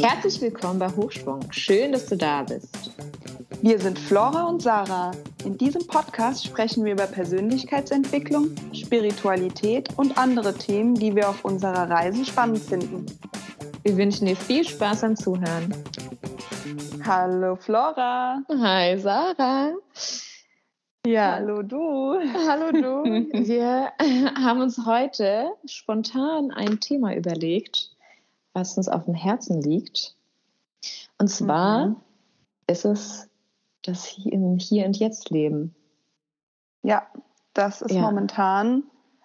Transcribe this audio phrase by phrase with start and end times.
[0.00, 1.40] Herzlich willkommen bei Hochschwung.
[1.50, 2.92] Schön, dass du da bist.
[3.62, 5.10] Wir sind Flora und Sarah.
[5.44, 11.90] In diesem Podcast sprechen wir über Persönlichkeitsentwicklung, Spiritualität und andere Themen, die wir auf unserer
[11.90, 13.06] Reise spannend finden.
[13.82, 15.74] Wir wünschen dir viel Spaß beim Zuhören.
[17.04, 18.42] Hallo Flora.
[18.48, 19.72] Hi Sarah.
[21.08, 21.36] Ja.
[21.36, 22.07] Hallo du.
[22.18, 23.04] Hallo du.
[23.46, 23.92] Wir
[24.34, 27.90] haben uns heute spontan ein Thema überlegt,
[28.54, 30.16] was uns auf dem Herzen liegt.
[31.18, 31.96] Und zwar mhm.
[32.66, 33.28] ist es
[33.82, 35.76] das Hier, Hier und Jetzt Leben.
[36.82, 37.06] Ja,
[37.54, 38.00] das ist ja.
[38.00, 38.82] momentan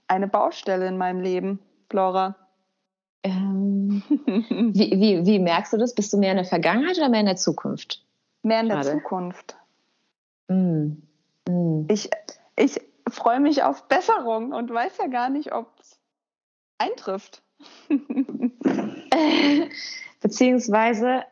[0.08, 2.36] eine Baustelle in meinem Leben, Flora.
[3.23, 5.96] Ähm, wie, wie, wie, merkst du das?
[5.96, 8.06] Bist du mehr in der Vergangenheit oder mehr in der Zukunft?
[8.44, 8.92] Mehr in der Gerade?
[8.92, 9.56] Zukunft.
[10.48, 10.92] Mm.
[11.48, 11.86] Mm.
[11.88, 12.10] Ich,
[12.56, 16.00] ich freue mich auf Besserung und weiß ja gar nicht, ob es
[16.78, 17.42] eintrifft.
[20.22, 21.23] Beziehungsweise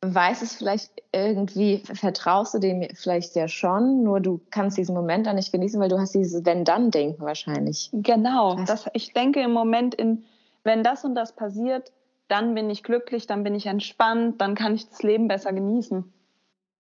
[0.00, 5.26] weiß es vielleicht irgendwie, vertraust du dem vielleicht ja schon, nur du kannst diesen Moment
[5.26, 7.90] dann nicht genießen, weil du hast dieses Wenn-Dann-Denken wahrscheinlich.
[7.92, 10.24] Genau, das, ich denke im Moment in
[10.64, 11.92] wenn das und das passiert,
[12.28, 16.12] dann bin ich glücklich, dann bin ich entspannt, dann kann ich das Leben besser genießen.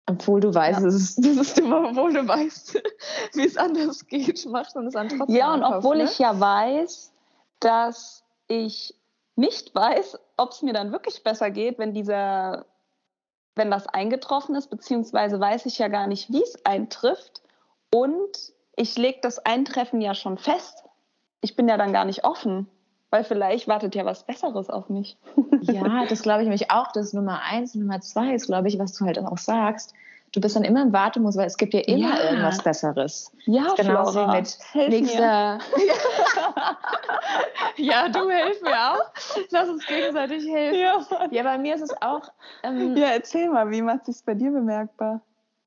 [0.07, 0.87] Obwohl du weißt, ja.
[0.87, 2.83] es ist, das ist immer, obwohl du weißt,
[3.35, 5.37] wie es anders geht, macht man es dann trotzdem.
[5.37, 6.05] Ja, und obwohl ne?
[6.05, 7.13] ich ja weiß,
[7.61, 8.95] dass ich
[9.37, 12.67] nicht weiß, ob es mir dann wirklich besser geht, wenn dieser,
[13.55, 17.43] wenn das eingetroffen ist, beziehungsweise weiß ich ja gar nicht, wie es eintrifft.
[17.91, 20.85] Und ich lege das Eintreffen ja schon fest.
[21.41, 22.69] Ich bin ja dann gar nicht offen
[23.13, 25.19] weil vielleicht wartet ja was Besseres auf mich.
[25.61, 26.91] ja, das glaube ich nämlich auch.
[26.93, 27.75] Das ist Nummer eins.
[27.75, 29.93] Nummer zwei ist, glaube ich, was du halt auch sagst.
[30.33, 32.31] Du bist dann immer im Wartemodus, weil es gibt ja immer ja.
[32.31, 33.31] irgendwas Besseres.
[33.45, 34.37] Ja, genauso Flora.
[34.37, 35.59] mit Hilf nächster.
[37.77, 39.13] ja, du hilfst mir auch.
[39.51, 40.81] Lass uns gegenseitig helfen.
[40.81, 42.23] Ja, ja bei mir ist es auch.
[42.63, 45.21] Ähm, ja, erzähl mal, wie macht es bei dir bemerkbar?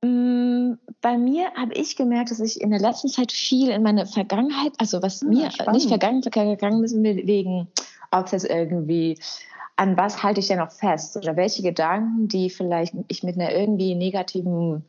[0.06, 4.06] Mm, bei mir habe ich gemerkt, dass ich in der letzten Zeit viel in meine
[4.06, 5.74] Vergangenheit, also was ah, mir spannend.
[5.74, 7.68] nicht vergangen, gegangen ist, wegen,
[8.12, 9.18] ob jetzt irgendwie,
[9.78, 13.52] an was halte ich denn noch fest oder welche Gedanken, die vielleicht ich mit einer
[13.52, 14.86] irgendwie negativen,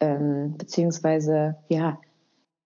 [0.00, 1.98] ähm, beziehungsweise, ja,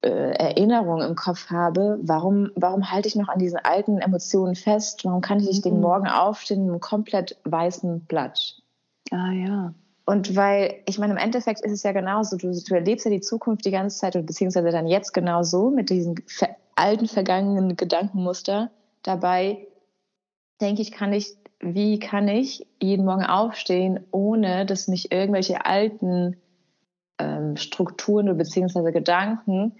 [0.02, 5.04] äh, Erinnerung im Kopf habe, warum, warum halte ich noch an diesen alten Emotionen fest?
[5.04, 5.70] Warum kann ich nicht mhm.
[5.70, 8.62] den Morgen aufstehen mit einem komplett weißen Blatt?
[9.10, 9.74] Ah ja.
[10.04, 13.20] Und weil, ich meine, im Endeffekt ist es ja genauso, du, du erlebst ja die
[13.20, 18.70] Zukunft die ganze Zeit, beziehungsweise dann jetzt genauso mit diesen ver alten, vergangenen Gedankenmuster.
[19.02, 19.66] Dabei
[20.60, 26.36] denke ich, kann ich, wie kann ich jeden Morgen aufstehen, ohne dass mich irgendwelche alten
[27.18, 29.72] ähm, Strukturen oder beziehungsweise Gedanken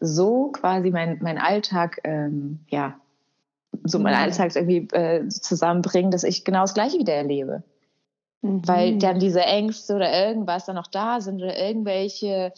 [0.00, 2.98] so quasi mein, mein Alltag, ähm, ja,
[3.84, 4.20] so mein mhm.
[4.20, 7.62] Alltag irgendwie äh, zusammenbringen, dass ich genau das Gleiche wieder erlebe.
[8.42, 8.66] Mhm.
[8.66, 12.52] Weil dann diese Ängste oder irgendwas dann noch da sind oder irgendwelche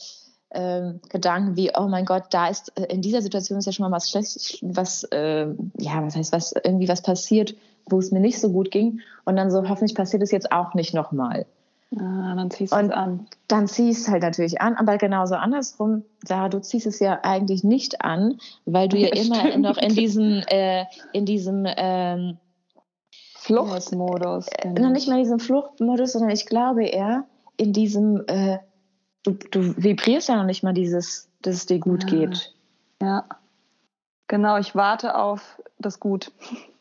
[0.52, 3.88] ähm, Gedanken wie, oh mein Gott, da ist äh, in dieser Situation ist ja schon
[3.88, 5.46] mal was schlecht, was, äh,
[5.78, 7.54] ja, was heißt, was, irgendwie was passiert,
[7.86, 9.00] wo es mir nicht so gut ging.
[9.24, 11.46] Und dann so, hoffentlich passiert es jetzt auch nicht nochmal.
[11.96, 13.26] Ah, dann ziehst du es an.
[13.48, 17.64] Dann ziehst du halt natürlich an, aber genauso andersrum, Sarah, du ziehst es ja eigentlich
[17.64, 19.62] nicht an, weil du ja, ja immer stimmt.
[19.62, 22.38] noch in diesem, äh, in diesem ähm,
[23.50, 24.46] Fluchtmodus.
[24.58, 27.24] Äh, noch nicht mal in diesem Fluchtmodus, sondern ich glaube eher
[27.56, 28.58] in diesem, äh,
[29.24, 32.18] du, du vibrierst ja noch nicht mal dieses, dass es dir gut ja.
[32.18, 32.54] geht.
[33.02, 33.24] Ja.
[34.28, 36.32] Genau, ich warte auf das Gut.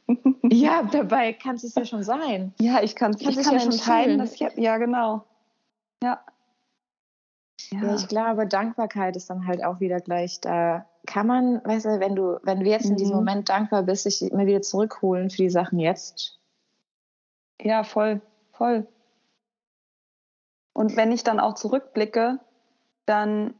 [0.43, 2.53] ja, dabei kann es ja schon sein.
[2.59, 5.23] Ja, ich, kann, ich kann ja entscheiden, dass ich, ja, genau.
[6.03, 6.19] Ja.
[7.71, 7.83] ja.
[7.83, 10.85] Ja, ich glaube, Dankbarkeit ist dann halt auch wieder gleich da.
[11.07, 13.25] Kann man, weißt du, wenn du, wenn du jetzt in diesem mhm.
[13.25, 16.38] Moment dankbar bist, dich immer wieder zurückholen für die Sachen jetzt,
[17.61, 18.21] ja, voll,
[18.51, 18.87] voll.
[20.73, 22.39] Und wenn ich dann auch zurückblicke,
[23.05, 23.53] dann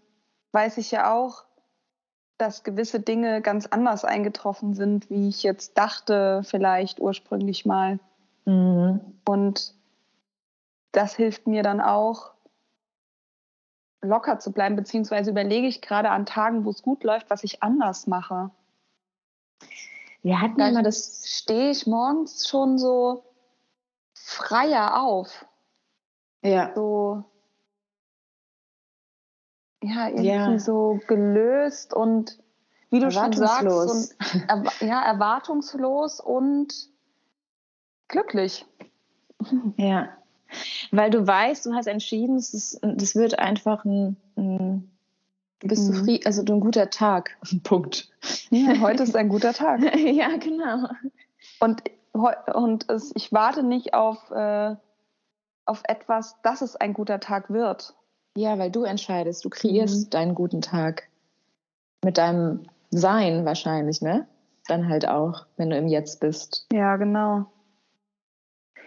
[0.52, 1.44] weiß ich ja auch,
[2.38, 8.00] dass gewisse Dinge ganz anders eingetroffen sind, wie ich jetzt dachte, vielleicht ursprünglich mal.
[8.46, 9.02] Mhm.
[9.28, 9.76] Und
[10.94, 12.32] das hilft mir dann auch,
[14.02, 17.62] locker zu bleiben, beziehungsweise überlege ich gerade an Tagen, wo es gut läuft, was ich
[17.62, 18.50] anders mache.
[20.22, 21.28] Wir hatten immer das.
[21.28, 23.24] Stehe ich morgens schon so
[24.30, 25.46] freier auf.
[26.42, 26.72] Ja.
[26.76, 27.24] So,
[29.82, 30.60] ja, irgendwie ja.
[30.60, 32.38] so gelöst und
[32.92, 36.74] wie du schon sagst, so, ja, erwartungslos und
[38.08, 38.66] glücklich.
[39.78, 40.10] Ja,
[40.92, 44.92] weil du weißt, du hast entschieden, das, ist, das wird einfach ein, ein
[45.60, 45.94] Du bist mhm.
[45.94, 47.38] zufrieden, also ein guter Tag.
[47.64, 48.10] Punkt.
[48.50, 49.82] Ja, heute ist ein guter Tag.
[49.98, 50.88] ja, genau.
[51.60, 51.84] Und,
[52.54, 54.76] und es, ich warte nicht auf, äh,
[55.66, 57.96] auf etwas, dass es ein guter Tag wird.
[58.36, 60.10] Ja, weil du entscheidest, du kreierst mhm.
[60.10, 61.10] deinen guten Tag.
[62.04, 64.28] Mit deinem Sein wahrscheinlich, ne?
[64.68, 66.66] Dann halt auch, wenn du im Jetzt bist.
[66.72, 67.48] Ja, genau.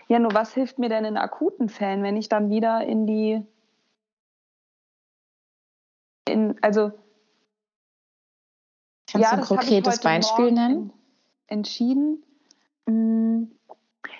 [0.08, 3.44] Ja, nur was hilft mir denn in akuten Fällen, wenn ich dann wieder in die,
[6.26, 6.92] in, also
[9.12, 10.92] Kannst ja, du ein konkretes Beispiel nennen?
[11.46, 12.24] Entschieden.
[12.86, 13.44] Mm,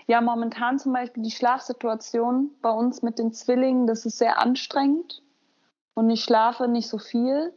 [0.06, 5.22] ja, momentan zum Beispiel die Schlafsituation bei uns mit den Zwillingen, das ist sehr anstrengend
[5.94, 7.52] und ich schlafe nicht so viel.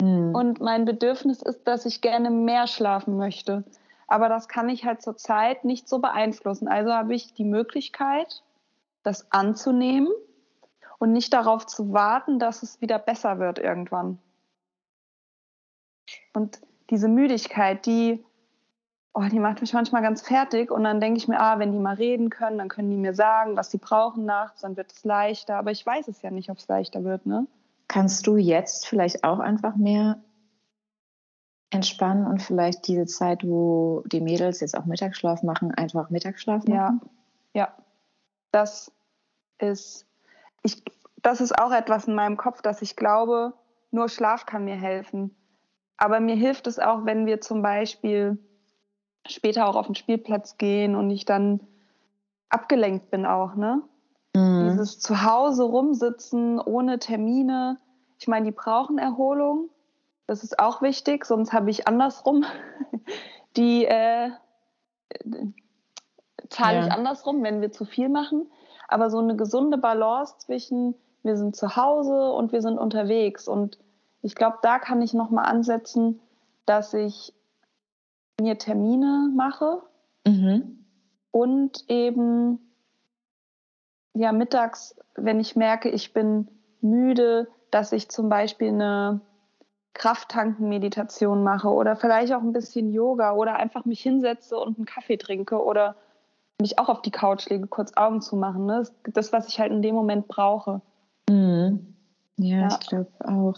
[0.00, 0.34] Mhm.
[0.34, 3.64] Und mein Bedürfnis ist, dass ich gerne mehr schlafen möchte.
[4.06, 6.68] Aber das kann ich halt zurzeit nicht so beeinflussen.
[6.68, 8.42] Also habe ich die Möglichkeit,
[9.02, 10.08] das anzunehmen
[10.98, 14.18] und nicht darauf zu warten, dass es wieder besser wird irgendwann.
[16.32, 16.60] Und
[16.90, 18.24] diese Müdigkeit, die,
[19.14, 20.70] oh, die macht mich manchmal ganz fertig.
[20.70, 23.14] Und dann denke ich mir, ah, wenn die mal reden können, dann können die mir
[23.14, 25.56] sagen, was sie brauchen nachts, dann wird es leichter.
[25.56, 27.46] Aber ich weiß es ja nicht, ob es leichter wird, ne?
[27.86, 30.18] Kannst du jetzt vielleicht auch einfach mehr
[31.70, 37.00] entspannen und vielleicht diese Zeit, wo die Mädels jetzt auch Mittagsschlaf machen, einfach Mittagsschlaf machen?
[37.52, 37.74] Ja, ja.
[38.50, 38.90] Das
[39.58, 40.06] ist,
[40.62, 40.82] ich,
[41.22, 43.54] das ist auch etwas in meinem Kopf, dass ich glaube,
[43.90, 45.36] nur Schlaf kann mir helfen.
[45.96, 48.38] Aber mir hilft es auch, wenn wir zum Beispiel
[49.26, 51.60] später auch auf den Spielplatz gehen und ich dann
[52.48, 53.82] abgelenkt bin auch, ne?
[54.34, 54.70] Mhm.
[54.70, 57.78] Dieses Zuhause rumsitzen ohne Termine.
[58.18, 59.70] Ich meine, die brauchen Erholung.
[60.26, 62.44] Das ist auch wichtig, sonst habe ich andersrum
[63.56, 64.30] die äh,
[66.48, 66.86] zahle ja.
[66.86, 68.50] ich andersrum, wenn wir zu viel machen.
[68.88, 73.48] Aber so eine gesunde Balance zwischen wir sind zu Hause und wir sind unterwegs.
[73.48, 73.78] Und
[74.20, 76.20] ich glaube, da kann ich nochmal ansetzen,
[76.66, 77.32] dass ich
[78.40, 79.82] mir Termine mache
[80.26, 80.84] mhm.
[81.30, 82.58] und eben
[84.14, 86.48] ja mittags, wenn ich merke, ich bin
[86.80, 89.20] müde, dass ich zum Beispiel eine
[89.94, 95.16] Krafttanken-Meditation mache oder vielleicht auch ein bisschen Yoga oder einfach mich hinsetze und einen Kaffee
[95.16, 95.96] trinke oder
[96.60, 98.66] mich auch auf die Couch lege, kurz Augen zu machen.
[98.66, 98.84] Ne?
[99.12, 100.80] Das, was ich halt in dem Moment brauche.
[101.28, 101.94] Mhm.
[102.36, 103.56] Ja, ja, ich glaube auch.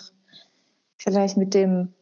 [0.99, 1.93] Vielleicht mit dem,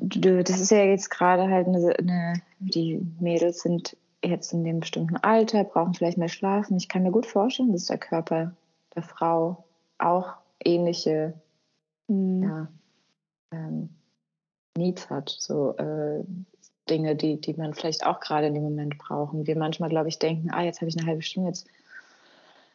[0.00, 5.16] das ist ja jetzt gerade halt eine, eine, die Mädels sind jetzt in dem bestimmten
[5.16, 6.76] Alter, brauchen vielleicht mehr Schlafen.
[6.76, 8.54] Ich kann mir gut vorstellen, dass der Körper
[8.94, 9.64] der Frau
[9.98, 10.34] auch
[10.64, 11.34] ähnliche
[12.08, 12.42] mhm.
[12.42, 12.68] ja,
[13.52, 13.88] ähm,
[14.76, 16.24] Needs hat, so äh,
[16.88, 19.46] Dinge, die, die man vielleicht auch gerade in dem Moment brauchen.
[19.46, 21.66] Wir manchmal, glaube ich, denken, ah, jetzt habe ich eine halbe Stunde, jetzt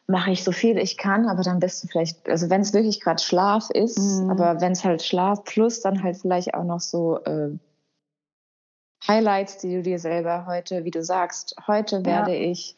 [0.08, 3.00] mache ich so viel ich kann, aber dann bist du vielleicht, also wenn es wirklich
[3.00, 4.30] gerade Schlaf ist, mhm.
[4.30, 7.50] aber wenn es halt Schlaf plus dann halt vielleicht auch noch so äh,
[9.06, 12.50] Highlights, die du dir selber heute, wie du sagst, heute werde ja.
[12.50, 12.74] ich,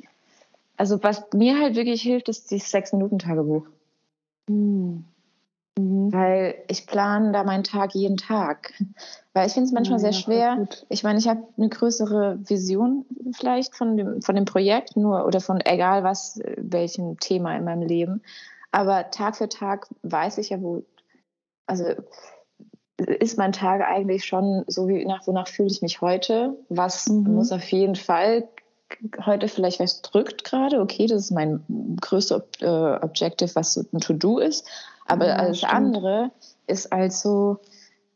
[0.77, 3.67] also was mir halt wirklich hilft, ist dieses Sechs-Minuten-Tagebuch.
[4.49, 5.05] Mhm.
[5.79, 6.13] Mhm.
[6.13, 8.73] Weil ich plane da meinen Tag jeden Tag.
[9.33, 10.69] Weil ich finde es manchmal ja, sehr schwer.
[10.89, 15.41] Ich meine, ich habe eine größere Vision vielleicht von dem, von dem Projekt, nur oder
[15.41, 18.23] von egal was, welchem Thema in meinem Leben.
[18.73, 20.83] Aber Tag für Tag weiß ich ja, wo,
[21.67, 21.85] also
[23.07, 26.57] ist mein Tag eigentlich schon so wie nach, wonach fühle ich mich heute?
[26.69, 27.35] Was mhm.
[27.35, 28.49] muss auf jeden Fall
[29.25, 30.81] heute vielleicht was drückt gerade?
[30.81, 34.67] Okay, das ist mein größter äh, Objective, was so ein To-Do ist.
[35.11, 35.73] Aber ja, alles stimmt.
[35.73, 36.31] andere
[36.67, 37.61] ist also,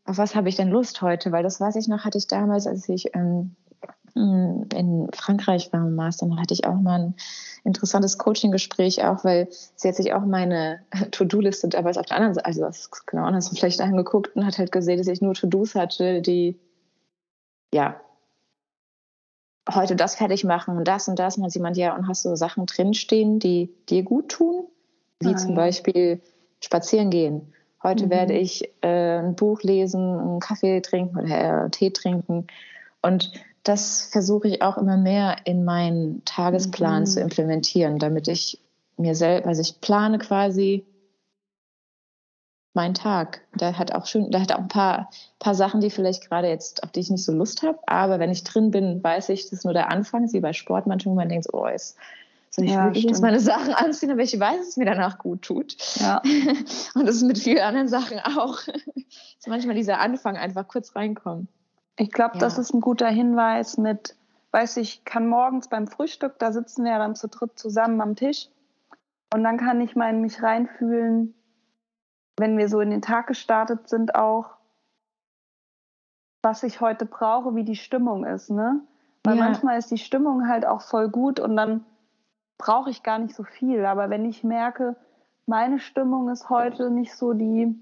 [0.04, 1.32] auf was habe ich denn Lust heute?
[1.32, 3.56] Weil das weiß ich noch, hatte ich damals, als ich ähm,
[4.14, 7.14] in Frankreich war im Master, hatte ich auch mal ein
[7.64, 12.46] interessantes Coaching-Gespräch, auch weil sie hat sich auch meine To-Do-Liste damals auf der anderen Seite,
[12.46, 16.22] also das genau anders vielleicht angeguckt und hat halt gesehen, dass ich nur To-Dos hatte,
[16.22, 16.60] die
[17.72, 18.00] ja
[19.72, 21.36] heute das fertig machen und das und das.
[21.36, 24.66] Und dann hat jemand, ja, und hast du Sachen drinstehen, die dir gut tun?
[25.20, 25.54] Wie ah, zum.
[25.54, 26.20] Beispiel
[26.60, 27.52] spazieren gehen.
[27.82, 28.10] Heute mhm.
[28.10, 32.46] werde ich äh, ein Buch lesen, einen Kaffee trinken oder äh, Tee trinken.
[33.02, 33.32] Und
[33.62, 37.06] das versuche ich auch immer mehr in meinen Tagesplan mhm.
[37.06, 38.60] zu implementieren, damit ich
[38.96, 40.86] mir selbst, also ich plane quasi
[42.74, 43.42] meinen Tag.
[43.56, 46.82] Da hat auch schön, da hat auch ein paar, paar Sachen, die vielleicht gerade jetzt,
[46.82, 47.78] auf die ich nicht so Lust habe.
[47.86, 50.86] Aber wenn ich drin bin, weiß ich, das ist nur der Anfang, wie bei Sport
[50.86, 51.96] manchmal, man denkt, oh, ist
[52.58, 55.42] ich ja, wirklich jetzt meine Sachen anziehen, aber ich weiß, dass es mir danach gut
[55.42, 55.76] tut.
[55.96, 56.22] Ja.
[56.94, 58.60] Und das ist mit vielen anderen Sachen auch.
[58.64, 61.48] Dass manchmal dieser Anfang einfach kurz reinkommt.
[61.96, 62.40] Ich glaube, ja.
[62.40, 64.16] das ist ein guter Hinweis mit,
[64.52, 68.16] weiß ich, kann morgens beim Frühstück, da sitzen wir ja dann zu dritt zusammen am
[68.16, 68.48] Tisch.
[69.32, 71.34] Und dann kann ich mal in mich reinfühlen,
[72.36, 74.56] wenn wir so in den Tag gestartet sind, auch,
[76.42, 78.80] was ich heute brauche, wie die Stimmung ist, ne?
[79.24, 79.44] Weil ja.
[79.44, 81.84] manchmal ist die Stimmung halt auch voll gut und dann
[82.58, 83.84] brauche ich gar nicht so viel.
[83.84, 84.96] Aber wenn ich merke,
[85.46, 87.74] meine Stimmung ist heute nicht so die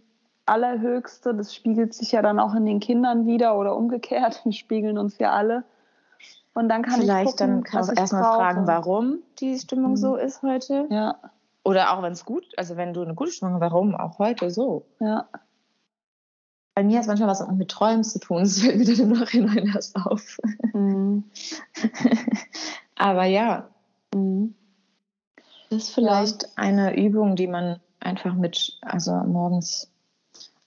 [0.47, 4.99] allerhöchste, das spiegelt sich ja dann auch in den Kindern wieder oder umgekehrt, wir spiegeln
[4.99, 5.65] uns ja alle.
[6.55, 9.97] Und dann kann Vielleicht ich gucken, dann kann auch erstmal fragen, warum die Stimmung mhm.
[9.97, 10.87] so ist heute.
[10.91, 11.17] Ja.
[11.65, 14.51] Oder auch wenn es gut, also wenn du eine gute Stimmung hast, warum auch heute
[14.51, 14.85] so?
[15.01, 15.29] Ja.
[16.75, 19.19] Bei mir hat es manchmal was mit Träumen zu tun, das fällt mir dann im
[19.19, 20.39] Nachhinein erst auf.
[20.75, 21.25] Mhm.
[22.97, 23.69] Aber ja,
[24.15, 24.55] mhm.
[25.73, 26.49] Das ist vielleicht ja.
[26.57, 29.91] eine Übung, die man einfach mit, also morgens,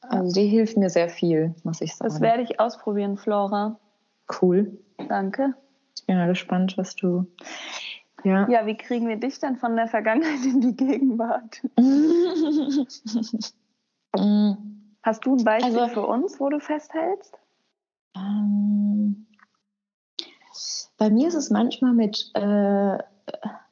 [0.02, 2.10] also die hilft mir sehr viel, muss ich sagen.
[2.10, 3.80] Das werde ich ausprobieren, Flora.
[4.42, 4.80] Cool.
[5.08, 5.54] Danke.
[5.96, 7.28] Ich bin ja gespannt, was du.
[8.24, 8.50] Ja.
[8.50, 11.62] ja, wie kriegen wir dich denn von der Vergangenheit in die Gegenwart?
[15.04, 17.38] Hast du ein Beispiel also, für uns, wo du festhältst?
[18.16, 19.28] Ähm,
[20.98, 22.98] bei mir ist es manchmal mit, äh,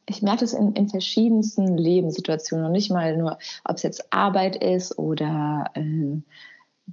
[0.05, 4.55] ich merke es in, in, verschiedensten Lebenssituationen und nicht mal nur, ob es jetzt Arbeit
[4.57, 6.21] ist oder äh,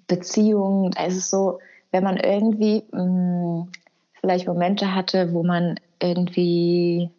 [0.07, 0.93] Beziehungen.
[0.93, 1.59] Da ist es so,
[1.91, 3.69] wenn man irgendwie mh, mm,
[4.21, 7.11] vielleicht Momente hatte, wo man irgendwie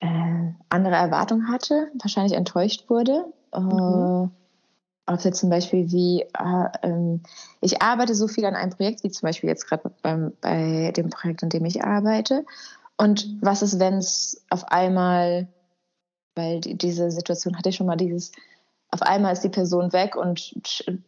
[0.00, 3.26] äh, andere Erwartungen hatte, wahrscheinlich enttäuscht wurde.
[3.54, 4.30] Mhm.
[4.30, 7.22] Äh, ob jetzt zum Beispiel wie, äh, ähm,
[7.60, 11.44] ich arbeite so viel an einem Projekt, wie zum Beispiel jetzt gerade bei dem Projekt,
[11.44, 12.44] an dem ich arbeite.
[12.96, 15.48] Und was ist, wenn es auf einmal,
[16.34, 18.32] weil die, diese Situation hatte ich schon mal, dieses,
[18.90, 20.54] auf einmal ist die Person weg und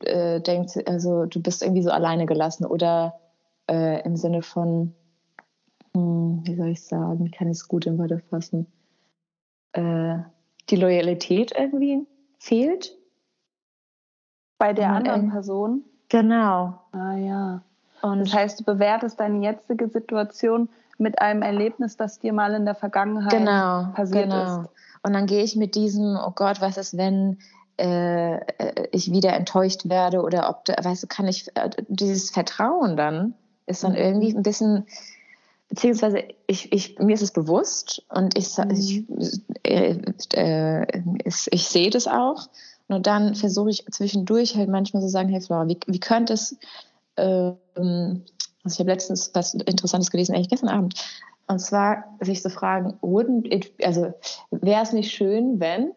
[0.05, 3.19] äh, denkt, also du bist irgendwie so alleine gelassen oder
[3.71, 4.95] äh, im Sinne von,
[5.95, 8.67] hm, wie soll ich sagen, ich kann es gut in Worte fassen,
[9.73, 10.19] äh,
[10.69, 12.07] die Loyalität irgendwie
[12.39, 12.97] fehlt
[14.59, 15.85] bei der anderen Person?
[16.09, 16.81] Genau.
[16.93, 17.63] Ah ja.
[18.03, 20.69] Und das heißt, du bewertest deine jetzige Situation
[20.99, 24.63] mit einem Erlebnis, das dir mal in der Vergangenheit genau, passiert genau.
[24.63, 24.69] ist.
[25.03, 27.39] Und dann gehe ich mit diesem, oh Gott, was ist, wenn
[27.79, 28.41] äh,
[28.91, 33.35] ich wieder enttäuscht werde oder ob, weißt du, kann ich, äh, dieses Vertrauen dann
[33.67, 33.99] ist dann mhm.
[33.99, 34.87] irgendwie ein bisschen,
[35.69, 38.71] beziehungsweise ich, ich, mir ist es bewusst und ich, mhm.
[38.71, 39.05] ich,
[39.63, 40.01] äh,
[40.33, 42.49] äh, ich, ich sehe das auch
[42.89, 46.33] und dann versuche ich zwischendurch halt manchmal zu so sagen, hey Flora, wie, wie könnte
[46.33, 46.57] es,
[47.17, 48.25] ähm,
[48.69, 50.95] also ich habe letztens was Interessantes gelesen, eigentlich gestern Abend,
[51.47, 54.13] und zwar sich zu fragen, wouldn't it, also
[54.51, 55.93] wäre es nicht schön, wenn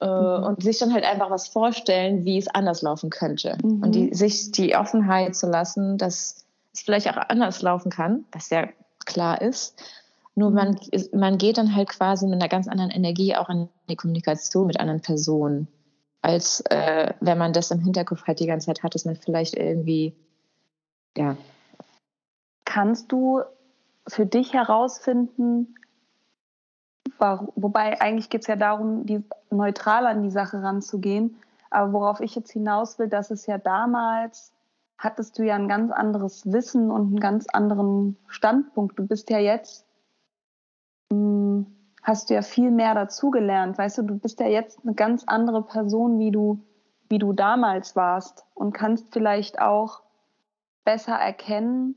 [0.00, 0.44] äh, mhm.
[0.44, 3.56] und sich dann halt einfach was vorstellen, wie es anders laufen könnte.
[3.62, 3.82] Mhm.
[3.82, 6.44] Und die, sich die Offenheit zu lassen, dass
[6.74, 8.68] es vielleicht auch anders laufen kann, was ja
[9.06, 9.82] klar ist,
[10.34, 11.18] nur man, mhm.
[11.18, 14.78] man geht dann halt quasi mit einer ganz anderen Energie auch in die Kommunikation mit
[14.78, 15.68] anderen Personen,
[16.24, 19.54] als äh, wenn man das im Hinterkopf halt die ganze Zeit hat, dass man vielleicht
[19.56, 20.16] irgendwie,
[21.18, 21.36] ja.
[22.64, 23.42] Kannst du
[24.08, 25.74] für dich herausfinden,
[27.18, 31.36] wobei eigentlich geht es ja darum, die, neutral an die Sache ranzugehen,
[31.68, 34.50] aber worauf ich jetzt hinaus will, dass es ja damals
[34.96, 38.98] hattest du ja ein ganz anderes Wissen und einen ganz anderen Standpunkt.
[38.98, 39.84] Du bist ja jetzt
[41.12, 41.66] hm,
[42.04, 43.76] hast du ja viel mehr dazugelernt.
[43.78, 46.62] Weißt du, du bist ja jetzt eine ganz andere Person, wie du,
[47.08, 50.02] wie du damals warst und kannst vielleicht auch
[50.84, 51.96] besser erkennen,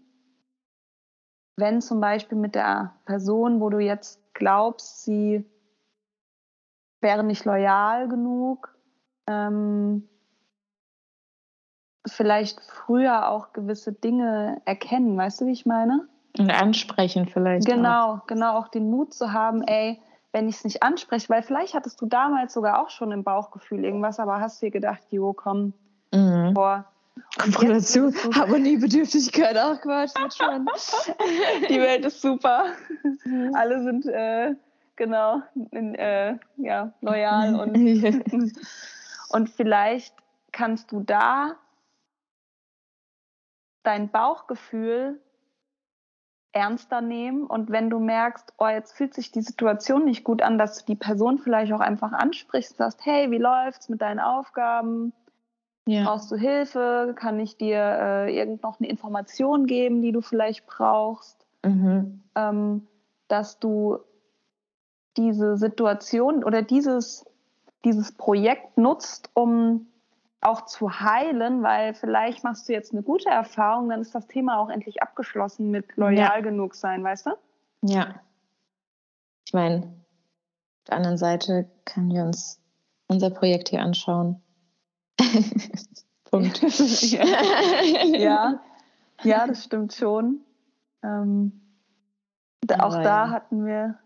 [1.58, 5.44] wenn zum Beispiel mit der Person, wo du jetzt glaubst, sie
[7.02, 8.78] wäre nicht loyal genug,
[9.28, 10.08] ähm,
[12.06, 15.18] vielleicht früher auch gewisse Dinge erkennen.
[15.18, 16.08] Weißt du, wie ich meine?
[16.40, 17.66] Und ansprechen vielleicht.
[17.66, 18.28] Genau, auch.
[18.28, 20.00] genau, auch den Mut zu haben, ey,
[20.32, 23.84] wenn ich es nicht anspreche, weil vielleicht hattest du damals sogar auch schon im Bauchgefühl
[23.84, 25.74] irgendwas, aber hast dir gedacht, jo, komm,
[26.12, 26.54] mhm.
[26.54, 26.86] boah.
[27.62, 30.68] dazu, Harmoniebedürftigkeit, ach Quatsch, schon.
[31.70, 32.66] Die Welt ist super.
[33.24, 33.56] Mhm.
[33.56, 34.54] Alle sind, äh,
[34.96, 35.42] genau,
[35.72, 37.76] in, äh, ja, loyal und,
[39.30, 40.14] und vielleicht
[40.52, 41.56] kannst du da
[43.84, 45.20] dein Bauchgefühl
[46.58, 50.58] ernster nehmen und wenn du merkst, oh, jetzt fühlt sich die Situation nicht gut an,
[50.58, 54.20] dass du die Person vielleicht auch einfach ansprichst und sagst, hey, wie läuft's mit deinen
[54.20, 55.14] Aufgaben?
[55.86, 56.04] Ja.
[56.04, 57.14] Brauchst du Hilfe?
[57.16, 61.46] Kann ich dir äh, irgend noch eine Information geben, die du vielleicht brauchst?
[61.64, 62.24] Mhm.
[62.36, 62.88] Ähm,
[63.28, 64.00] dass du
[65.16, 67.26] diese Situation oder dieses,
[67.86, 69.88] dieses Projekt nutzt, um
[70.42, 74.60] auch zu heilen, weil vielleicht machst du jetzt eine gute Erfahrung, dann ist das Thema
[74.60, 76.40] auch endlich abgeschlossen mit loyal ja.
[76.42, 77.32] genug sein, weißt du?
[77.82, 78.16] Ja.
[79.46, 79.94] Ich meine,
[80.88, 82.62] der anderen Seite können wir uns
[83.08, 84.42] unser Projekt hier anschauen.
[86.30, 86.62] Punkt.
[87.12, 88.60] ja.
[89.24, 90.42] ja, das stimmt schon.
[91.04, 91.62] Ähm,
[92.62, 93.02] da, auch ja.
[93.02, 93.98] da hatten wir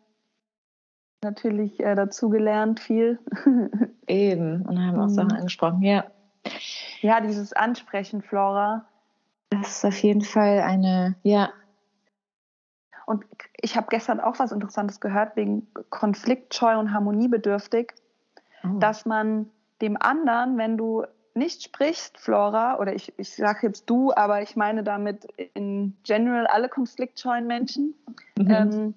[1.24, 3.20] natürlich äh, dazugelernt viel.
[4.08, 5.14] Eben, und haben auch mhm.
[5.14, 6.06] Sachen angesprochen, ja.
[7.02, 8.86] Ja, dieses Ansprechen, Flora.
[9.50, 11.50] Das ist auf jeden Fall eine, ja.
[13.06, 13.26] Und
[13.60, 17.92] ich habe gestern auch was Interessantes gehört wegen konfliktscheu und harmoniebedürftig,
[18.64, 18.80] oh.
[18.80, 19.50] dass man
[19.82, 24.56] dem anderen, wenn du nicht sprichst, Flora, oder ich, ich sage jetzt du, aber ich
[24.56, 27.96] meine damit in general alle konfliktscheuen Menschen,
[28.38, 28.52] mhm.
[28.52, 28.94] ähm,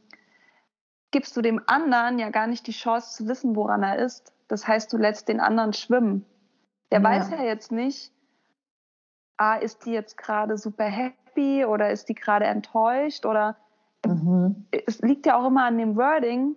[1.10, 4.32] gibst du dem anderen ja gar nicht die Chance zu wissen, woran er ist.
[4.48, 6.26] Das heißt, du lässt den anderen schwimmen.
[6.94, 7.08] Der ja.
[7.08, 8.12] weiß ja jetzt nicht,
[9.36, 13.56] ah, ist die jetzt gerade super happy oder ist die gerade enttäuscht oder
[14.06, 14.66] mhm.
[14.70, 16.54] es liegt ja auch immer an dem Wording,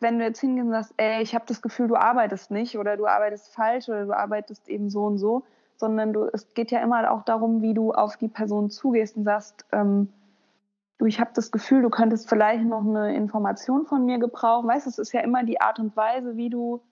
[0.00, 2.98] wenn du jetzt hingehst und sagst, ey, ich habe das Gefühl, du arbeitest nicht oder
[2.98, 5.44] du arbeitest falsch oder du arbeitest eben so und so,
[5.76, 9.24] sondern du, es geht ja immer auch darum, wie du auf die Person zugehst und
[9.24, 10.12] sagst, ähm,
[10.98, 14.68] du, ich habe das Gefühl, du könntest vielleicht noch eine Information von mir gebrauchen.
[14.68, 16.82] Weißt du, es ist ja immer die Art und Weise, wie du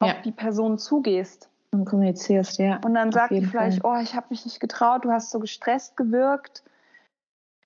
[0.00, 0.12] ja.
[0.12, 1.50] auf die Person zugehst.
[1.72, 2.80] Und kommunizierst, ja.
[2.84, 3.98] Und dann sagt die vielleicht, Fall.
[3.98, 6.62] oh, ich habe mich nicht getraut, du hast so gestresst gewirkt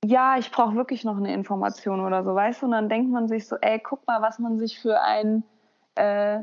[0.04, 2.66] ja, ich brauche wirklich noch eine Information oder so, weißt du?
[2.66, 5.44] Und dann denkt man sich so, ey, guck mal, was man sich für ein
[5.94, 6.40] äh,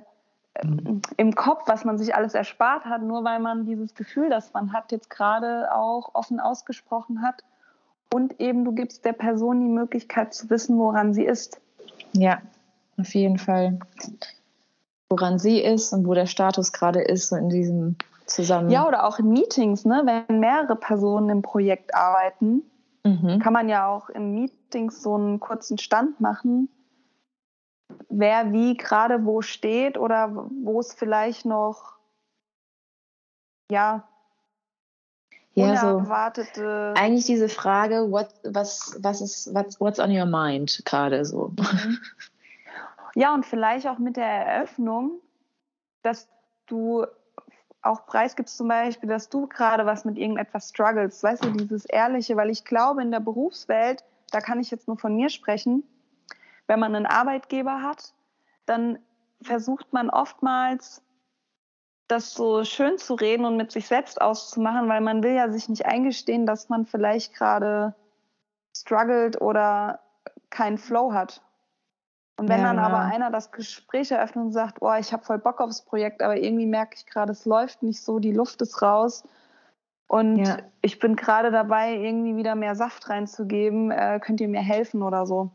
[1.18, 4.74] im Kopf, was man sich alles erspart hat, nur weil man dieses Gefühl, das man
[4.74, 7.44] hat, jetzt gerade auch offen ausgesprochen hat.
[8.14, 11.62] Und eben du gibst der Person die Möglichkeit zu wissen, woran sie ist.
[12.14, 12.42] Ja,
[12.98, 13.80] auf jeden Fall.
[15.10, 18.72] Woran sie ist und wo der Status gerade ist, so in diesem Zusammenhang.
[18.72, 20.04] Ja, oder auch in Meetings, ne?
[20.06, 22.64] wenn mehrere Personen im Projekt arbeiten
[23.04, 23.40] Mhm.
[23.40, 26.70] Kann man ja auch in Meetings so einen kurzen Stand machen,
[28.10, 31.98] wer wie gerade wo steht oder wo es vielleicht noch,
[33.72, 34.08] ja,
[35.54, 36.94] ja, unerwartete.
[36.96, 41.54] So, eigentlich diese Frage, what, was, was ist, what's, what's on your mind gerade so.
[41.58, 42.00] Mhm.
[43.20, 45.20] Ja, und vielleicht auch mit der Eröffnung,
[46.04, 46.30] dass
[46.68, 47.06] du
[47.82, 52.38] auch preisgibst zum Beispiel, dass du gerade was mit irgendetwas struggles, weißt du, dieses Ehrliche,
[52.38, 55.84] weil ich glaube, in der Berufswelt, da kann ich jetzt nur von mir sprechen,
[56.68, 58.14] wenn man einen Arbeitgeber hat,
[58.66, 59.00] dann
[59.42, 61.04] versucht man oftmals,
[62.08, 65.68] das so schön zu reden und mit sich selbst auszumachen, weil man will ja sich
[65.68, 67.96] nicht eingestehen, dass man vielleicht gerade
[68.74, 70.00] struggelt oder
[70.50, 71.42] keinen Flow hat.
[72.40, 75.40] Und wenn ja, dann aber einer das Gespräch eröffnet und sagt, oh, ich habe voll
[75.40, 78.82] Bock aufs Projekt, aber irgendwie merke ich gerade, es läuft nicht so, die Luft ist
[78.82, 79.24] raus
[80.10, 80.58] und ja.
[80.82, 85.28] ich bin gerade dabei, irgendwie wieder mehr Saft reinzugeben, äh, könnt ihr mir helfen oder
[85.28, 85.52] so.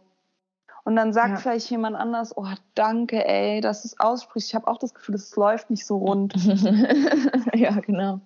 [0.84, 1.36] Und dann sagt ja.
[1.38, 4.50] vielleicht jemand anders, oh, danke, ey, dass du es aussprichst.
[4.50, 6.34] Ich habe auch das Gefühl, es läuft nicht so rund.
[7.54, 8.20] ja, genau.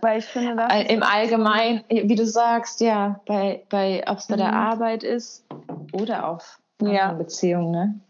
[0.00, 4.36] Weil ich finde, das im Allgemeinen, wie du sagst, ja, bei, bei ob es bei
[4.36, 4.58] der mhm.
[4.58, 5.44] Arbeit ist
[5.92, 7.12] oder auf ja.
[7.12, 8.00] Beziehung, ne?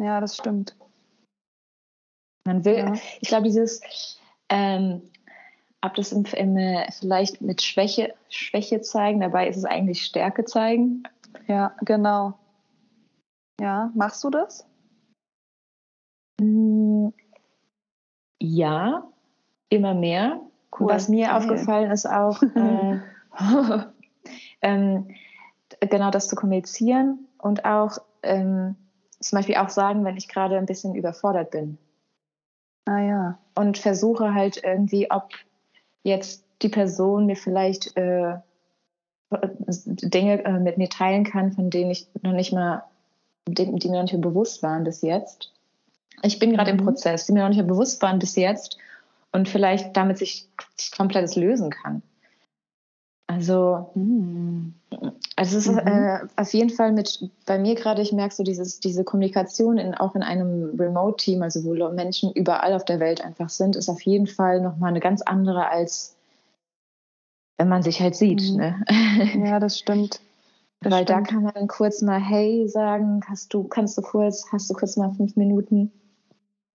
[0.00, 0.76] Ja, das stimmt.
[2.44, 2.92] Man will, ja.
[3.20, 3.80] ich glaube, dieses,
[4.48, 5.02] ähm,
[5.80, 10.44] ob das im, im, äh, vielleicht mit Schwäche, Schwäche zeigen, dabei ist es eigentlich Stärke
[10.44, 11.02] zeigen.
[11.48, 12.38] Ja, genau.
[13.60, 14.66] Ja, machst du das?
[16.40, 17.08] Mm,
[18.40, 19.10] ja,
[19.70, 20.40] immer mehr.
[20.78, 20.88] Cool.
[20.88, 21.36] Was mir okay.
[21.36, 23.00] aufgefallen ist auch, äh,
[24.60, 25.14] ähm,
[25.80, 28.76] genau das zu kommunizieren und auch ähm,
[29.20, 31.78] zum Beispiel auch sagen, wenn ich gerade ein bisschen überfordert bin.
[32.84, 33.38] Ah ja.
[33.54, 35.30] Und versuche halt irgendwie, ob
[36.02, 38.36] jetzt die Person mir vielleicht äh,
[39.30, 42.84] Dinge äh, mit mir teilen kann, von denen ich noch nicht mal,
[43.48, 45.52] die, die mir noch nicht mehr bewusst waren bis jetzt.
[46.22, 46.80] Ich bin gerade mhm.
[46.80, 48.78] im Prozess, die mir noch nicht mehr bewusst waren bis jetzt
[49.32, 52.02] und vielleicht damit sich, sich komplettes lösen kann.
[53.26, 54.74] Also, hm.
[55.36, 55.78] Also es ist mhm.
[55.86, 59.94] äh, auf jeden Fall mit bei mir gerade, ich merke so dieses, diese Kommunikation in,
[59.94, 64.00] auch in einem Remote-Team, also wo Menschen überall auf der Welt einfach sind, ist auf
[64.02, 66.16] jeden Fall nochmal eine ganz andere als
[67.58, 68.42] wenn man sich halt sieht.
[68.50, 68.56] Mhm.
[68.56, 68.84] Ne?
[69.46, 70.20] Ja, das stimmt.
[70.80, 71.18] Das Weil stimmt.
[71.18, 74.96] da kann man kurz mal Hey sagen, hast du, kannst du kurz, hast du kurz
[74.96, 75.90] mal fünf Minuten?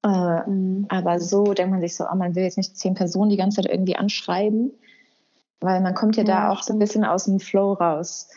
[0.03, 0.85] Äh, mhm.
[0.89, 3.61] Aber so denkt man sich so, oh, man will jetzt nicht zehn Personen die ganze
[3.61, 4.71] Zeit irgendwie anschreiben
[5.61, 8.27] weil man kommt ja, ja da auch so ein bisschen aus dem Flow raus.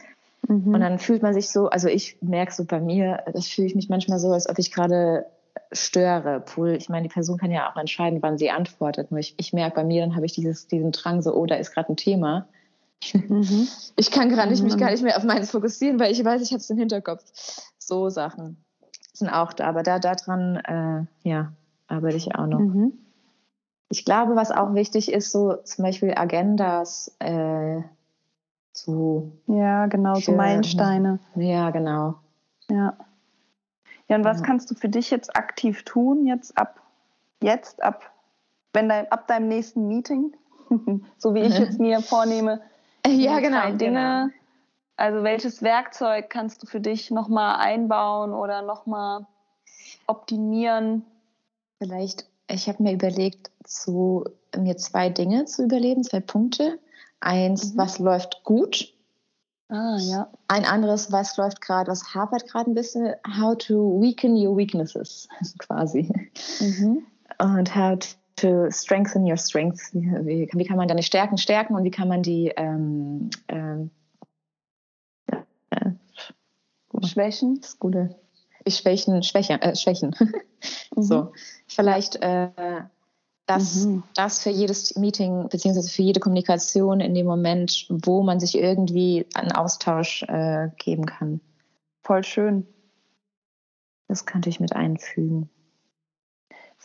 [0.47, 0.75] Mhm.
[0.75, 3.75] Und dann fühlt man sich so, also ich merke so bei mir, das fühle ich
[3.75, 5.27] mich manchmal so, als ob ich gerade
[5.73, 6.43] störe.
[6.43, 9.11] Obwohl, ich meine, die Person kann ja auch entscheiden, wann sie antwortet.
[9.11, 11.57] Nur ich, ich merke bei mir, dann habe ich dieses, diesen Drang so, oh, da
[11.57, 12.47] ist gerade ein Thema.
[13.13, 13.69] Mhm.
[13.97, 16.51] Ich kann gerade nicht, mich gar nicht mehr auf meins fokussieren, weil ich weiß, ich
[16.51, 17.23] habe es im Hinterkopf.
[17.79, 18.57] So Sachen.
[19.13, 21.53] sind auch da, aber da daran, äh, ja,
[21.87, 22.59] arbeite ich auch noch.
[22.59, 23.04] Mhm.
[23.88, 27.83] Ich glaube, was auch wichtig ist, so zum Beispiel Agendas äh,
[28.73, 29.33] zu.
[29.47, 31.18] Ja, genau, so Meilensteine.
[31.37, 32.16] Ja, genau.
[32.70, 32.97] Ja.
[34.09, 34.47] Ja, und was ja.
[34.47, 36.81] kannst du für dich jetzt aktiv tun, jetzt ab,
[37.40, 38.11] jetzt ab,
[38.73, 40.37] wenn dein, ab deinem nächsten Meeting,
[41.16, 42.61] so wie ich jetzt mir vornehme,
[43.07, 44.35] ja, genau, Dinge, genau.
[44.97, 49.27] also welches Werkzeug kannst du für dich nochmal einbauen oder nochmal
[50.07, 51.05] optimieren?
[51.79, 54.25] Vielleicht, ich habe mir überlegt, zu,
[54.57, 56.79] mir zwei Dinge zu überleben, zwei Punkte.
[57.21, 57.79] Eins, mhm.
[57.79, 58.95] was läuft gut
[59.69, 60.31] Ah, ja.
[60.47, 65.29] Ein anderes, was läuft gerade, was hapert gerade ein bisschen, how to weaken your weaknesses,
[65.59, 66.09] quasi.
[66.61, 67.07] Mhm.
[67.39, 67.99] Und how
[68.37, 69.95] to strengthen your strengths.
[69.95, 73.91] Wie, wie, kann man deine Stärken stärken und wie kann man die ähm, ähm,
[75.71, 77.61] äh, Schwächen?
[77.61, 78.15] Das Gute.
[78.65, 80.15] Ich schwächen, schwächen, äh, schwächen.
[80.95, 81.03] mhm.
[81.03, 81.33] So,
[81.75, 82.51] vielleicht äh,
[83.47, 84.03] dass mhm.
[84.15, 89.27] das für jedes Meeting beziehungsweise für jede Kommunikation in dem Moment, wo man sich irgendwie
[89.35, 91.41] einen Austausch äh, geben kann.
[92.03, 92.67] Voll schön.
[94.09, 95.51] Das könnte ich mit einfügen.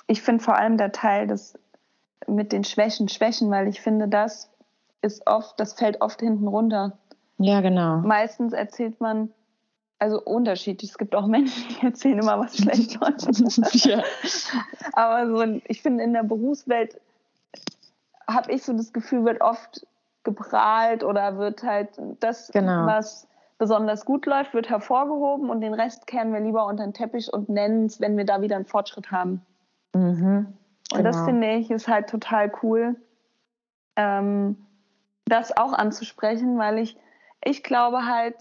[0.08, 1.58] Ich finde vor allem der Teil des
[2.28, 4.52] mit den Schwächen, Schwächen, weil ich finde, das
[5.02, 6.97] ist oft, das fällt oft hinten runter.
[7.38, 7.97] Ja, genau.
[7.97, 9.32] Meistens erzählt man,
[9.99, 10.91] also unterschiedlich.
[10.91, 13.27] Es gibt auch Menschen, die erzählen immer, was schlecht läuft.
[13.85, 14.01] ja.
[14.93, 16.99] Aber so, ich finde, in der Berufswelt
[18.27, 19.85] habe ich so das Gefühl, wird oft
[20.23, 22.85] geprahlt oder wird halt das, genau.
[22.85, 27.31] was besonders gut läuft, wird hervorgehoben und den Rest kehren wir lieber unter den Teppich
[27.31, 29.45] und nennen es, wenn wir da wieder einen Fortschritt haben.
[29.93, 30.53] Mhm,
[30.89, 30.97] genau.
[30.97, 31.25] Und das genau.
[31.25, 32.95] finde ich ist halt total cool,
[33.95, 34.65] ähm,
[35.25, 36.97] das auch anzusprechen, weil ich,
[37.43, 38.35] ich glaube halt,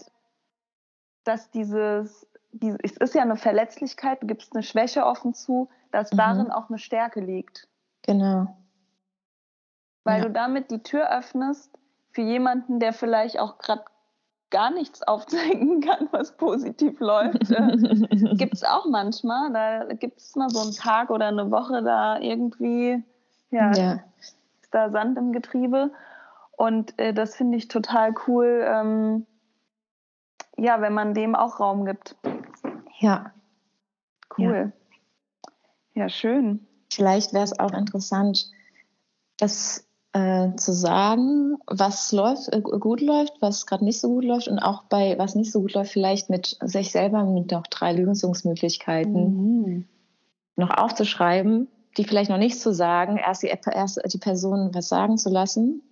[1.23, 6.11] dass dieses, dieses, es ist ja eine Verletzlichkeit, du gibst eine Schwäche offen zu, dass
[6.11, 6.17] mhm.
[6.17, 7.67] darin auch eine Stärke liegt.
[8.03, 8.55] Genau.
[10.03, 10.27] Weil ja.
[10.27, 11.71] du damit die Tür öffnest
[12.11, 13.83] für jemanden, der vielleicht auch gerade
[14.49, 17.51] gar nichts aufzeigen kann, was positiv läuft.
[17.51, 17.77] Äh,
[18.35, 19.51] gibt es auch manchmal.
[19.51, 23.03] Da gibt es mal so einen Tag oder eine Woche, da irgendwie
[23.51, 23.99] ja, ja.
[24.19, 24.37] ist
[24.71, 25.91] da Sand im Getriebe.
[26.57, 29.25] Und äh, das finde ich total cool, ähm,
[30.61, 32.15] ja, wenn man dem auch Raum gibt.
[32.99, 33.33] Ja.
[34.37, 34.73] Cool.
[35.95, 36.67] Ja, ja schön.
[36.91, 38.49] Vielleicht wäre es auch interessant,
[39.37, 44.47] das äh, zu sagen, was läuft, äh, gut läuft, was gerade nicht so gut läuft
[44.47, 47.93] und auch bei was nicht so gut läuft, vielleicht mit sich selber mit noch drei
[47.93, 49.87] Lösungsmöglichkeiten mhm.
[50.55, 51.67] noch aufzuschreiben,
[51.97, 55.83] die vielleicht noch nicht zu sagen, erst die, erst die Person was sagen zu lassen.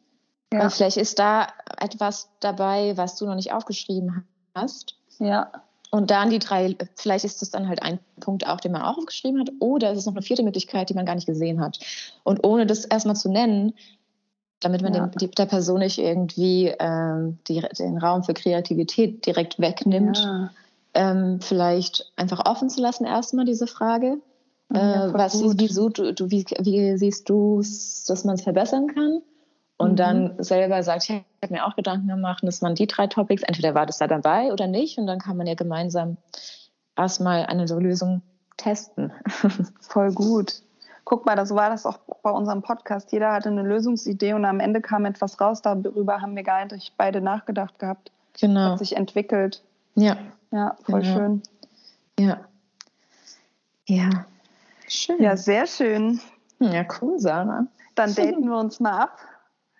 [0.51, 0.69] Ja.
[0.69, 1.47] vielleicht ist da
[1.79, 4.25] etwas dabei, was du noch nicht aufgeschrieben
[4.57, 4.95] hast.
[5.19, 5.51] Ja.
[5.89, 8.97] Und dann die drei, vielleicht ist das dann halt ein Punkt auch, den man auch
[8.97, 11.79] aufgeschrieben hat, oder es ist noch eine vierte Möglichkeit, die man gar nicht gesehen hat.
[12.23, 13.73] Und ohne das erstmal zu nennen,
[14.59, 15.07] damit man ja.
[15.07, 20.49] dem, der Person nicht irgendwie ähm, die, den Raum für Kreativität direkt wegnimmt, ja.
[20.93, 24.17] ähm, vielleicht einfach offen zu lassen, erstmal diese Frage.
[24.73, 29.21] Ja, äh, was, wieso, du, du, wie, wie siehst du dass man es verbessern kann?
[29.77, 29.95] Und mhm.
[29.95, 33.75] dann selber sagt, ich habe mir auch Gedanken gemacht, dass man die drei Topics, entweder
[33.75, 36.17] war das da dabei oder nicht, und dann kann man ja gemeinsam
[36.95, 38.21] erstmal eine Lösung
[38.57, 39.11] testen.
[39.81, 40.61] Voll gut.
[41.05, 43.13] Guck mal, so war das auch bei unserem Podcast.
[43.13, 45.61] Jeder hatte eine Lösungsidee und am Ende kam etwas raus.
[45.61, 48.11] Darüber haben wir gar nicht beide nachgedacht gehabt.
[48.37, 48.71] Genau.
[48.71, 49.63] Hat sich entwickelt.
[49.95, 50.17] Ja.
[50.51, 51.15] Ja, voll genau.
[51.15, 51.43] schön.
[52.19, 52.39] Ja.
[53.85, 54.09] Ja.
[54.89, 55.21] Schön.
[55.21, 56.19] Ja, sehr schön.
[56.59, 57.67] Ja, cool, Sarah.
[57.95, 59.17] Dann daten wir uns mal ab.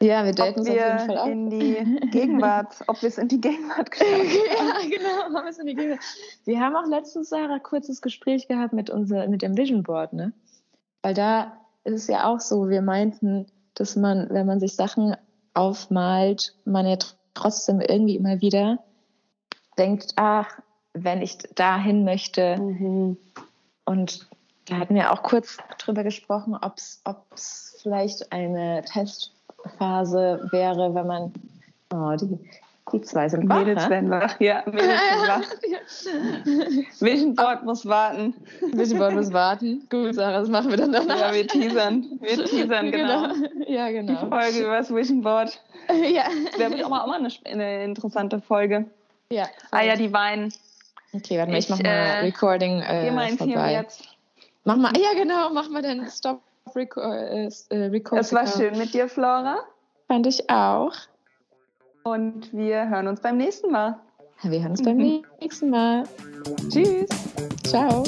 [0.02, 1.28] Ja, wir daten uns auf jeden Fall ab.
[1.28, 1.76] in die
[2.12, 4.30] Gegenwart, ob wir es in die Gegenwart geschafft haben.
[4.30, 6.04] ja, genau, haben wir es in die Gegenwart.
[6.46, 10.14] Wir haben auch letztens, Sarah, ein kurzes Gespräch gehabt mit, unser, mit dem Vision Board,
[10.14, 10.34] ne?
[11.02, 15.16] Weil da ist es ja auch so, wir meinten, dass man, wenn man sich Sachen
[15.54, 16.98] aufmalt, man ja
[17.34, 18.80] trotzdem irgendwie immer wieder
[19.78, 20.60] denkt, ach,
[20.94, 22.58] wenn ich dahin möchte.
[22.58, 23.18] Mhm.
[23.86, 24.28] Und
[24.66, 26.76] da hatten wir auch kurz drüber gesprochen, ob
[27.34, 29.37] es vielleicht eine Test
[29.78, 31.34] Phase wäre, wenn man,
[31.94, 32.38] oh, die,
[32.92, 33.60] die zwei sind wach.
[33.60, 37.02] Mädels werden wach, ja, Mädels sind wach.
[37.02, 38.34] Vision Board muss warten.
[38.74, 39.86] Vision Board muss warten.
[39.90, 41.20] Gut, Sarah, das machen wir dann danach.
[41.20, 42.06] Ja, wir teasern.
[42.22, 43.34] Wir teasern, genau.
[43.34, 43.48] genau.
[43.68, 44.14] Ja, genau.
[44.14, 45.60] Die Folge über das Vision Board.
[45.90, 46.24] Ja.
[46.52, 48.86] Das wäre auch mal, auch mal eine, eine, interessante Folge.
[49.30, 49.48] Ja.
[49.72, 50.54] Ah ja, die weinen.
[51.14, 53.74] Okay, warte mal, ich, ich mach mal äh, Recording äh, Geh mal ins vorbei.
[53.74, 54.04] jetzt.
[54.64, 56.42] Mach mal, ja genau, mach mal den Stop
[56.76, 58.20] äh, äh, Record.
[58.22, 59.58] Es war schön mit dir, Flora.
[60.08, 60.94] Fand ich auch.
[62.04, 64.00] Und wir hören uns beim nächsten Mal.
[64.44, 65.26] Wir hören uns beim Mhm.
[65.42, 66.04] nächsten Mal.
[66.70, 67.10] Tschüss.
[67.66, 68.04] Ciao.